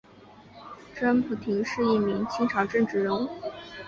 [0.95, 3.29] 甄辅廷是一名清朝政治人物。